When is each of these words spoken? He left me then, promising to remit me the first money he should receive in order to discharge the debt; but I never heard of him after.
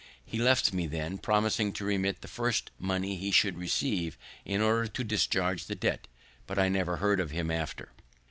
He 0.25 0.39
left 0.39 0.73
me 0.73 0.87
then, 0.87 1.19
promising 1.19 1.73
to 1.73 1.85
remit 1.85 2.15
me 2.15 2.19
the 2.21 2.27
first 2.27 2.71
money 2.79 3.15
he 3.17 3.29
should 3.29 3.55
receive 3.59 4.17
in 4.45 4.59
order 4.59 4.87
to 4.87 5.03
discharge 5.03 5.65
the 5.67 5.75
debt; 5.75 6.07
but 6.47 6.57
I 6.57 6.69
never 6.69 6.97
heard 6.97 7.19
of 7.19 7.29
him 7.29 7.51
after. 7.51 7.91